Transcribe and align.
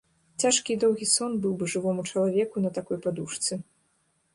Цяжкі 0.43 0.69
і 0.75 0.77
доўгі 0.83 1.07
сон 1.11 1.37
быў 1.45 1.53
бы 1.61 1.69
жывому 1.75 2.09
чалавеку 2.11 2.67
на 2.67 2.77
такой 2.79 2.97
падушцы. 3.09 3.65